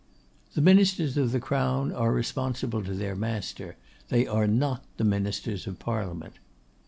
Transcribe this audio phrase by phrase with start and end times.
[0.55, 3.75] 'The Ministers of the Crown are responsible to their master;
[4.07, 6.39] they are not the Ministers of Parliament.